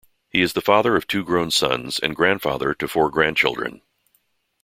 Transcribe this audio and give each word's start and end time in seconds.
He 0.31 0.41
is 0.41 0.53
the 0.53 0.63
father 0.63 0.95
of 0.95 1.05
two 1.05 1.23
grown 1.23 1.51
sons 1.51 1.99
and 1.99 2.15
grandfather 2.15 2.73
to 2.73 2.87
four 2.87 3.11
grandchildren. 3.11 3.83